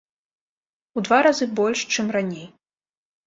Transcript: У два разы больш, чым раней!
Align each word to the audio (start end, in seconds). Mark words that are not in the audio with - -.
У 0.99 1.03
два 1.07 1.19
разы 1.27 1.45
больш, 1.59 1.79
чым 1.97 2.05
раней! 2.15 2.47